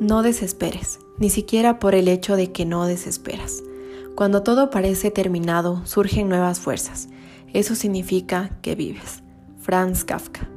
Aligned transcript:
No 0.00 0.24
desesperes, 0.24 0.98
ni 1.18 1.30
siquiera 1.30 1.78
por 1.78 1.94
el 1.94 2.08
hecho 2.08 2.34
de 2.34 2.50
que 2.50 2.64
no 2.64 2.84
desesperas. 2.86 3.62
Cuando 4.16 4.42
todo 4.42 4.68
parece 4.68 5.12
terminado, 5.12 5.86
surgen 5.86 6.28
nuevas 6.28 6.58
fuerzas. 6.58 7.08
Eso 7.52 7.76
significa 7.76 8.58
que 8.60 8.74
vives. 8.74 9.22
Franz 9.60 10.02
Kafka. 10.02 10.48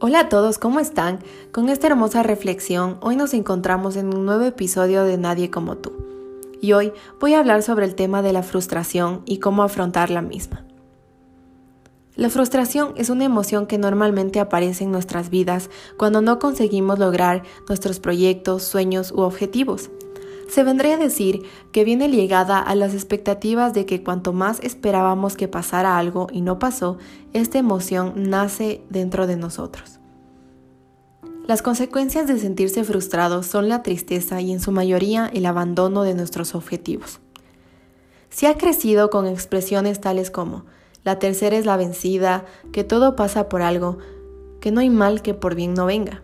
Hola 0.00 0.20
a 0.20 0.28
todos, 0.28 0.58
¿cómo 0.58 0.80
están? 0.80 1.20
Con 1.52 1.68
esta 1.68 1.86
hermosa 1.86 2.24
reflexión, 2.24 2.98
hoy 3.02 3.14
nos 3.14 3.34
encontramos 3.34 3.94
en 3.94 4.12
un 4.12 4.26
nuevo 4.26 4.44
episodio 4.44 5.04
de 5.04 5.16
Nadie 5.16 5.48
como 5.48 5.76
tú. 5.76 5.92
Y 6.60 6.72
hoy 6.72 6.92
voy 7.20 7.34
a 7.34 7.38
hablar 7.38 7.62
sobre 7.62 7.86
el 7.86 7.94
tema 7.94 8.20
de 8.20 8.32
la 8.32 8.42
frustración 8.42 9.22
y 9.26 9.38
cómo 9.38 9.62
afrontar 9.62 10.10
la 10.10 10.22
misma. 10.22 10.64
La 12.20 12.28
frustración 12.28 12.92
es 12.96 13.08
una 13.08 13.24
emoción 13.24 13.66
que 13.66 13.78
normalmente 13.78 14.40
aparece 14.40 14.84
en 14.84 14.92
nuestras 14.92 15.30
vidas 15.30 15.70
cuando 15.96 16.20
no 16.20 16.38
conseguimos 16.38 16.98
lograr 16.98 17.44
nuestros 17.66 17.98
proyectos, 17.98 18.62
sueños 18.62 19.10
u 19.10 19.22
objetivos. 19.22 19.88
Se 20.46 20.62
vendría 20.62 20.96
a 20.96 20.98
decir 20.98 21.44
que 21.72 21.82
viene 21.82 22.08
ligada 22.08 22.58
a 22.58 22.74
las 22.74 22.92
expectativas 22.92 23.72
de 23.72 23.86
que 23.86 24.02
cuanto 24.02 24.34
más 24.34 24.60
esperábamos 24.62 25.34
que 25.34 25.48
pasara 25.48 25.96
algo 25.96 26.26
y 26.30 26.42
no 26.42 26.58
pasó, 26.58 26.98
esta 27.32 27.56
emoción 27.56 28.12
nace 28.16 28.82
dentro 28.90 29.26
de 29.26 29.38
nosotros. 29.38 29.98
Las 31.46 31.62
consecuencias 31.62 32.28
de 32.28 32.38
sentirse 32.38 32.84
frustrados 32.84 33.46
son 33.46 33.70
la 33.70 33.82
tristeza 33.82 34.42
y 34.42 34.52
en 34.52 34.60
su 34.60 34.72
mayoría 34.72 35.30
el 35.32 35.46
abandono 35.46 36.02
de 36.02 36.12
nuestros 36.12 36.54
objetivos. 36.54 37.18
Se 38.28 38.46
ha 38.46 38.58
crecido 38.58 39.08
con 39.08 39.26
expresiones 39.26 40.02
tales 40.02 40.30
como 40.30 40.66
la 41.04 41.18
tercera 41.18 41.56
es 41.56 41.66
la 41.66 41.76
vencida, 41.76 42.44
que 42.72 42.84
todo 42.84 43.16
pasa 43.16 43.48
por 43.48 43.62
algo, 43.62 43.98
que 44.60 44.70
no 44.70 44.80
hay 44.80 44.90
mal 44.90 45.22
que 45.22 45.34
por 45.34 45.54
bien 45.54 45.74
no 45.74 45.86
venga. 45.86 46.22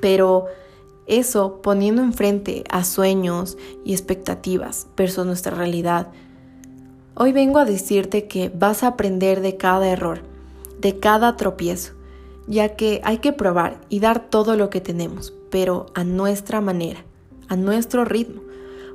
Pero 0.00 0.46
eso 1.06 1.60
poniendo 1.60 2.02
enfrente 2.02 2.64
a 2.70 2.84
sueños 2.84 3.58
y 3.84 3.92
expectativas 3.92 4.86
versus 4.96 5.26
nuestra 5.26 5.54
realidad, 5.54 6.08
hoy 7.14 7.32
vengo 7.32 7.58
a 7.58 7.64
decirte 7.64 8.26
que 8.26 8.48
vas 8.48 8.82
a 8.82 8.88
aprender 8.88 9.40
de 9.42 9.56
cada 9.56 9.88
error, 9.88 10.22
de 10.80 10.98
cada 10.98 11.36
tropiezo, 11.36 11.92
ya 12.46 12.76
que 12.76 13.00
hay 13.04 13.18
que 13.18 13.32
probar 13.32 13.80
y 13.90 14.00
dar 14.00 14.30
todo 14.30 14.56
lo 14.56 14.70
que 14.70 14.80
tenemos, 14.80 15.34
pero 15.50 15.86
a 15.94 16.04
nuestra 16.04 16.62
manera, 16.62 17.04
a 17.48 17.56
nuestro 17.56 18.06
ritmo, 18.06 18.40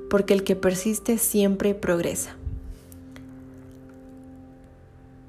porque 0.09 0.33
el 0.33 0.43
que 0.43 0.55
persiste 0.55 1.19
siempre 1.19 1.75
progresa. 1.75 2.35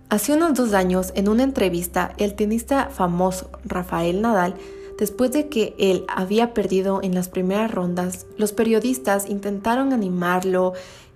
Hace 0.09 0.35
unos 0.35 0.55
dos 0.55 0.73
años, 0.73 1.13
en 1.17 1.29
una 1.29 1.43
entrevista, 1.43 2.15
el 2.17 2.35
tenista 2.35 2.91
famoso 2.91 3.51
Rafael 3.65 4.23
Nadal, 4.23 4.55
después 4.99 5.33
de 5.33 5.49
que 5.49 5.75
él 5.81 6.05
había 6.07 6.55
perdido 6.55 7.01
en 7.03 7.13
las 7.13 7.29
primeras 7.29 7.73
rondas, 7.73 8.25
los 8.39 8.53
periodistas 8.53 9.29
intentaron 9.29 9.93
animarlo 9.93 10.75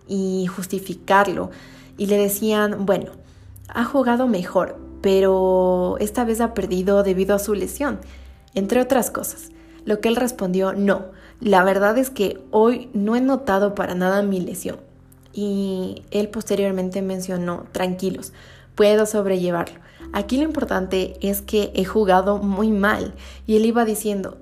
y 0.08 0.46
justificarlo 0.46 1.50
y 1.98 2.06
le 2.06 2.16
decían, 2.16 2.84
bueno, 2.84 3.12
ha 3.68 3.84
jugado 3.84 4.26
mejor, 4.26 4.76
pero 5.02 5.96
esta 6.00 6.24
vez 6.24 6.40
ha 6.40 6.52
perdido 6.52 7.04
debido 7.04 7.36
a 7.36 7.38
su 7.38 7.54
lesión, 7.54 8.00
entre 8.56 8.80
otras 8.80 9.12
cosas. 9.12 9.50
Lo 9.84 10.00
que 10.00 10.08
él 10.08 10.16
respondió, 10.16 10.72
no, 10.72 11.04
la 11.40 11.62
verdad 11.62 11.96
es 11.96 12.10
que 12.10 12.42
hoy 12.50 12.90
no 12.92 13.14
he 13.14 13.20
notado 13.20 13.76
para 13.76 13.94
nada 13.94 14.22
mi 14.22 14.40
lesión. 14.40 14.78
Y 15.32 16.02
él 16.10 16.28
posteriormente 16.28 17.02
mencionó, 17.02 17.66
tranquilos, 17.70 18.32
puedo 18.74 19.06
sobrellevarlo. 19.06 19.78
Aquí 20.12 20.36
lo 20.36 20.44
importante 20.44 21.14
es 21.20 21.40
que 21.40 21.70
he 21.74 21.84
jugado 21.84 22.38
muy 22.38 22.70
mal 22.70 23.14
y 23.46 23.56
él 23.56 23.66
iba 23.66 23.84
diciendo, 23.84 24.38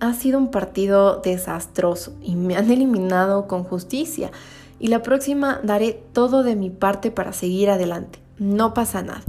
ha 0.00 0.14
sido 0.14 0.38
un 0.38 0.50
partido 0.50 1.20
desastroso 1.22 2.14
y 2.22 2.34
me 2.34 2.56
han 2.56 2.70
eliminado 2.70 3.46
con 3.46 3.64
justicia 3.64 4.30
y 4.78 4.88
la 4.88 5.02
próxima 5.02 5.60
daré 5.62 6.02
todo 6.12 6.42
de 6.42 6.56
mi 6.56 6.70
parte 6.70 7.10
para 7.10 7.34
seguir 7.34 7.68
adelante. 7.68 8.18
No 8.38 8.72
pasa 8.72 9.02
nada, 9.02 9.22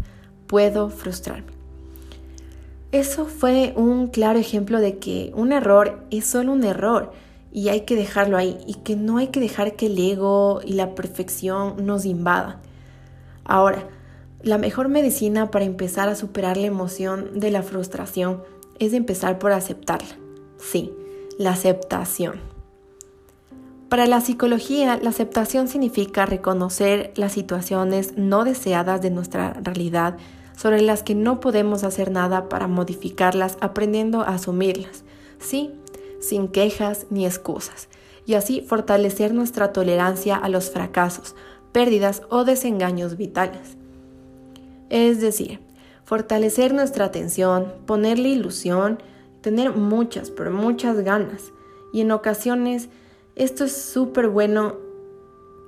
puedo 0.47 0.89
frustrarme. 0.89 1.51
Eso 2.94 3.25
fue 3.25 3.73
un 3.75 4.07
claro 4.07 4.39
ejemplo 4.39 4.79
de 4.79 4.97
que 4.97 5.31
un 5.35 5.51
error 5.51 6.03
es 6.11 6.25
solo 6.25 6.53
un 6.53 6.63
error 6.63 7.11
y 7.51 7.69
hay 7.69 7.81
que 7.81 7.95
dejarlo 7.95 8.38
ahí 8.38 8.57
y 8.66 8.75
que 8.75 8.95
no 8.95 9.17
hay 9.17 9.27
que 9.27 9.41
dejar 9.41 9.75
que 9.75 9.88
el 9.88 10.00
ego 10.00 10.61
y 10.63 10.73
la 10.73 10.95
perfección 10.95 11.85
nos 11.85 12.05
invadan. 12.05 12.57
Ahora, 13.44 13.88
la 14.44 14.57
mejor 14.57 14.90
medicina 14.90 15.52
para 15.52 15.66
empezar 15.66 16.09
a 16.09 16.16
superar 16.16 16.57
la 16.57 16.68
emoción 16.68 17.40
de 17.40 17.52
la 17.52 17.63
frustración 17.63 18.44
es 18.79 18.94
empezar 18.94 19.40
por 19.40 19.52
aceptarla. 19.52 20.18
Sí, 20.57 20.94
la 21.38 21.52
aceptación. 21.52 22.40
Para 23.90 24.06
la 24.06 24.22
psicología, 24.22 24.97
la 25.01 25.09
aceptación 25.09 25.68
significa 25.68 26.25
reconocer 26.25 27.12
las 27.16 27.34
situaciones 27.34 28.18
no 28.18 28.46
deseadas 28.46 29.01
de 29.01 29.12
nuestra 29.12 29.53
realidad 29.62 30.18
sobre 30.56 30.81
las 30.81 31.03
que 31.03 31.13
no 31.13 31.40
podemos 31.40 31.84
hacer 31.84 32.09
nada 32.09 32.47
para 32.47 32.68
modificarlas 32.68 33.57
aprendiendo 33.59 34.22
a 34.22 34.35
asumirlas, 34.35 35.03
sí, 35.40 35.72
sin 36.19 36.47
quejas 36.47 37.07
ni 37.09 37.25
excusas, 37.25 37.90
y 38.25 38.35
así 38.35 38.62
fortalecer 38.62 39.34
nuestra 39.34 39.74
tolerancia 39.74 40.35
a 40.35 40.47
los 40.50 40.69
fracasos, 40.72 41.35
pérdidas 41.72 42.22
o 42.30 42.46
desengaños 42.46 43.18
vitales. 43.18 43.81
Es 44.91 45.22
decir, 45.22 45.62
fortalecer 46.03 46.74
nuestra 46.74 47.06
atención, 47.06 47.74
ponerle 47.85 48.28
ilusión, 48.28 49.02
tener 49.40 49.74
muchas, 49.74 50.29
pero 50.31 50.52
muchas 50.52 51.00
ganas. 51.00 51.53
Y 51.94 52.02
en 52.02 52.12
ocasiones 52.12 52.90
esto 53.38 53.63
es 53.63 53.72
súper 53.72 54.28
bueno 54.28 54.75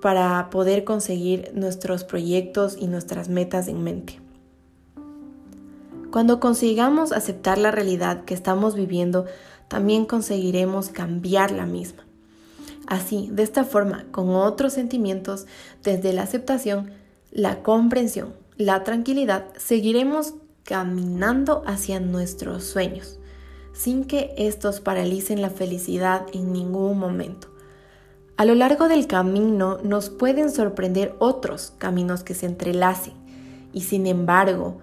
para 0.02 0.50
poder 0.50 0.84
conseguir 0.84 1.52
nuestros 1.54 2.04
proyectos 2.04 2.76
y 2.78 2.88
nuestras 2.88 3.30
metas 3.30 3.70
en 3.70 3.82
mente. 3.82 4.20
Cuando 6.12 6.42
consigamos 6.42 7.14
aceptar 7.14 7.58
la 7.58 7.72
realidad 7.72 8.26
que 8.26 8.34
estamos 8.34 8.76
viviendo, 8.76 9.26
también 9.70 10.06
conseguiremos 10.06 10.90
cambiar 10.90 11.52
la 11.52 11.66
misma. 11.66 12.04
Así, 12.88 13.30
de 13.32 13.44
esta 13.44 13.64
forma, 13.64 14.04
con 14.12 14.32
otros 14.32 14.74
sentimientos, 14.74 15.48
desde 15.82 16.12
la 16.12 16.24
aceptación, 16.24 16.92
la 17.32 17.64
comprensión, 17.64 18.43
la 18.58 18.84
tranquilidad, 18.84 19.46
seguiremos 19.58 20.36
caminando 20.64 21.64
hacia 21.66 22.00
nuestros 22.00 22.64
sueños, 22.64 23.20
sin 23.74 24.06
que 24.06 24.34
estos 24.38 24.80
paralicen 24.80 25.42
la 25.42 25.50
felicidad 25.50 26.26
en 26.34 26.54
ningún 26.54 27.00
momento. 27.00 27.50
A 28.38 28.46
lo 28.46 28.56
largo 28.56 28.88
del 28.88 29.08
camino 29.08 29.80
nos 29.84 30.10
pueden 30.10 30.52
sorprender 30.52 31.16
otros 31.20 31.74
caminos 31.78 32.24
que 32.24 32.34
se 32.34 32.46
entrelacen 32.46 33.14
y 33.74 33.82
sin 33.82 34.08
embargo, 34.08 34.80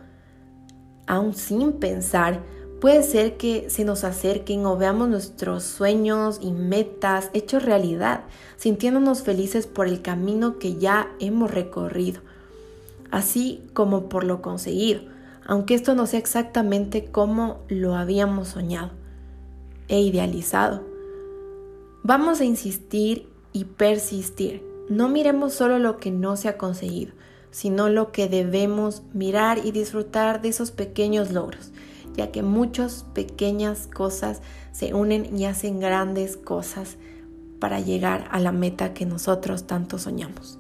aún 1.07 1.35
sin 1.35 1.73
pensar, 1.75 2.43
puede 2.81 3.03
ser 3.03 3.37
que 3.37 3.69
se 3.69 3.85
nos 3.85 4.05
acerquen 4.05 4.67
o 4.67 4.77
veamos 4.77 5.09
nuestros 5.09 5.65
sueños 5.65 6.39
y 6.41 6.53
metas 6.53 7.31
hechos 7.35 7.65
realidad, 7.65 8.25
sintiéndonos 8.57 9.23
felices 9.23 9.67
por 9.67 9.87
el 9.87 10.03
camino 10.03 10.59
que 10.59 10.77
ya 10.77 11.09
hemos 11.21 11.51
recorrido 11.51 12.21
así 13.11 13.65
como 13.73 14.09
por 14.09 14.25
lo 14.25 14.43
conseguido, 14.43 15.03
aunque 15.47 15.75
esto 15.75 15.95
no 15.95 16.07
sea 16.07 16.19
exactamente 16.19 17.07
como 17.07 17.61
lo 17.69 17.97
habíamos 17.97 18.49
soñado 18.49 18.91
e 19.89 20.01
idealizado. 20.01 20.85
Vamos 22.03 22.41
a 22.41 22.45
insistir 22.45 23.29
y 23.53 23.65
persistir. 23.65 24.63
No 24.89 25.09
miremos 25.09 25.53
solo 25.53 25.79
lo 25.79 25.97
que 25.99 26.11
no 26.11 26.37
se 26.37 26.49
ha 26.49 26.57
conseguido, 26.57 27.13
sino 27.51 27.89
lo 27.89 28.13
que 28.13 28.29
debemos 28.29 29.03
mirar 29.13 29.59
y 29.65 29.73
disfrutar 29.73 30.41
de 30.41 30.49
esos 30.49 30.71
pequeños 30.71 31.33
logros, 31.33 31.73
ya 32.17 32.31
que 32.31 32.43
muchas 32.43 33.05
pequeñas 33.15 33.87
cosas 33.87 34.41
se 34.73 34.95
unen 34.95 35.37
y 35.37 35.45
hacen 35.45 35.81
grandes 35.81 36.37
cosas 36.37 36.97
para 37.59 37.81
llegar 37.81 38.29
a 38.31 38.41
la 38.41 38.53
meta 38.53 38.95
que 38.95 39.07
nosotros 39.07 39.67
tanto 39.67 39.99
soñamos. 39.99 40.59